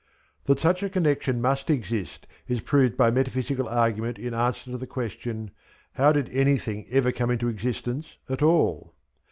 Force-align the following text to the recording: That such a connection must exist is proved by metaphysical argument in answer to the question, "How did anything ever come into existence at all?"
That 0.45 0.57
such 0.57 0.81
a 0.81 0.89
connection 0.89 1.39
must 1.43 1.69
exist 1.69 2.25
is 2.47 2.59
proved 2.59 2.97
by 2.97 3.11
metaphysical 3.11 3.69
argument 3.69 4.17
in 4.17 4.33
answer 4.33 4.71
to 4.71 4.79
the 4.79 4.87
question, 4.87 5.51
"How 5.93 6.11
did 6.11 6.27
anything 6.29 6.87
ever 6.89 7.11
come 7.11 7.29
into 7.29 7.49
existence 7.49 8.17
at 8.27 8.41
all?" 8.41 8.95